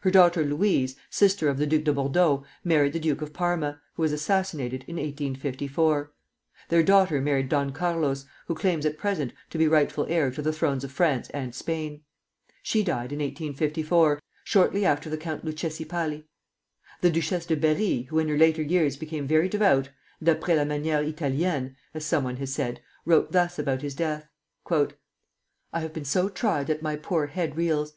Her 0.00 0.10
daughter 0.10 0.42
Louise, 0.42 0.96
sister 1.10 1.50
of 1.50 1.58
the 1.58 1.66
Duc 1.66 1.84
de 1.84 1.92
Bordeaux, 1.92 2.46
married 2.64 2.94
the 2.94 2.98
Duke 2.98 3.20
of 3.20 3.34
Parma, 3.34 3.78
who 3.92 4.00
was 4.04 4.10
assassinated 4.10 4.86
in 4.88 4.96
1854. 4.96 6.14
Their 6.70 6.82
daughter 6.82 7.20
married 7.20 7.50
Don 7.50 7.72
Carlos, 7.72 8.24
who 8.46 8.54
claims 8.54 8.86
at 8.86 8.96
present 8.96 9.34
to 9.50 9.58
be 9.58 9.68
rightful 9.68 10.06
heir 10.08 10.30
to 10.30 10.40
the 10.40 10.50
thrones 10.50 10.82
of 10.82 10.92
France 10.92 11.28
and 11.28 11.54
Spain. 11.54 12.00
She 12.62 12.82
died 12.82 13.12
in 13.12 13.18
1864, 13.18 14.22
shortly 14.44 14.86
after 14.86 15.10
the 15.10 15.18
Count 15.18 15.44
Luchesi 15.44 15.84
Palli. 15.84 16.24
The 17.02 17.10
Duchesse 17.10 17.44
de 17.44 17.54
Berri, 17.56 18.04
who 18.08 18.18
in 18.18 18.28
her 18.30 18.38
later 18.38 18.62
years 18.62 18.96
became 18.96 19.26
very 19.26 19.50
devout, 19.50 19.90
d'après 20.24 20.56
la 20.56 20.64
manière 20.64 21.06
Italienne, 21.06 21.76
as 21.92 22.06
somebody 22.06 22.38
has 22.38 22.50
said, 22.54 22.80
wrote 23.04 23.32
thus 23.32 23.58
about 23.58 23.82
his 23.82 23.94
death: 23.94 24.26
"I 24.70 25.80
have 25.80 25.92
been 25.92 26.06
so 26.06 26.30
tried 26.30 26.66
that 26.68 26.80
my 26.80 26.96
poor 26.96 27.26
head 27.26 27.58
reels. 27.58 27.92